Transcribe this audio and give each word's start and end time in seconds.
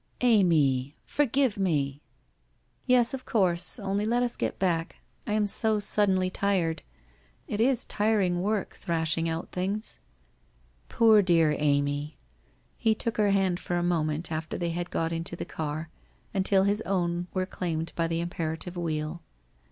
'Amy, 0.21 0.95
forgive 1.05 1.59
me!'' 1.59 2.01
Yes, 2.87 3.13
of 3.13 3.23
course, 3.23 3.77
only 3.77 4.03
let 4.03 4.23
us 4.23 4.35
get 4.35 4.57
back. 4.57 4.95
I 5.27 5.33
am 5.33 5.45
so 5.45 5.77
sud 5.77 6.09
denly 6.09 6.31
tired. 6.33 6.81
It 7.47 7.61
is 7.61 7.85
tiring 7.85 8.41
work, 8.41 8.75
thrashing 8.81 9.29
out 9.29 9.51
things!'' 9.51 9.99
Poor, 10.89 11.21
dear 11.21 11.53
Amy!' 11.55 12.17
He 12.77 12.95
took 12.95 13.17
her 13.17 13.29
hand 13.29 13.59
for 13.59 13.75
a 13.75 13.83
moment 13.83 14.31
after 14.31 14.57
they 14.57 14.71
had 14.71 14.89
got 14.89 15.11
into 15.11 15.35
the 15.35 15.45
car, 15.45 15.89
until 16.33 16.63
his 16.63 16.81
own 16.81 17.27
were 17.31 17.45
claimed 17.45 17.93
by 17.95 18.07
the 18.07 18.21
imperative 18.21 18.75
wheel. 18.75 19.21